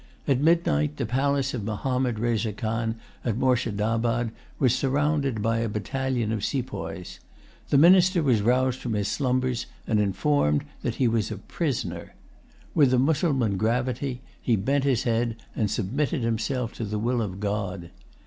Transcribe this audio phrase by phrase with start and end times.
[0.27, 6.31] At midnight, the palace of Mahommed Reza Khan at Moorshedabad was surrounded by a battalion
[6.31, 7.19] of sepoys.
[7.69, 12.15] The minister was roused from his slumbers, and informed that he was a prisoner.
[12.73, 17.39] With the Mussulman gravity, he bent his head and submitted himself to the will of
[17.39, 17.91] God.